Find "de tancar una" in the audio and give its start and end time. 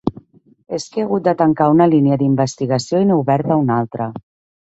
1.27-1.87